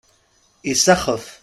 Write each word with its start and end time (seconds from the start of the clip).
Isaxef. 0.71 1.25